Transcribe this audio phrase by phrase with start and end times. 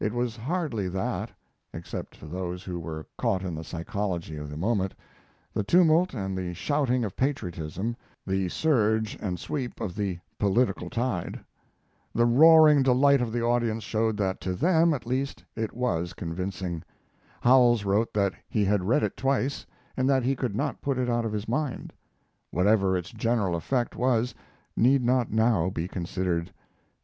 [0.00, 1.30] It was hardly that,
[1.72, 4.92] except to those who were caught in the psychology of the moment,
[5.54, 7.94] the tumult and the shouting of patriotism,
[8.26, 11.38] the surge and sweep of the political tide.
[12.12, 16.82] The roaring delight of the audience showed that to them at least it was convincing.
[17.42, 19.64] Howells wrote that he had read it twice,
[19.96, 21.92] and that he could not put it out of his mind.
[22.50, 24.34] Whatever its general effect was
[24.76, 26.52] need not now be considered.